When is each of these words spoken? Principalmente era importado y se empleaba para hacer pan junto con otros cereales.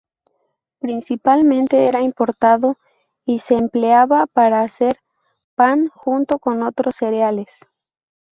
Principalmente 0.79 1.85
era 1.85 2.01
importado 2.01 2.79
y 3.23 3.37
se 3.37 3.53
empleaba 3.53 4.25
para 4.25 4.63
hacer 4.63 4.97
pan 5.53 5.89
junto 5.89 6.39
con 6.39 6.63
otros 6.63 6.95
cereales. 6.95 7.67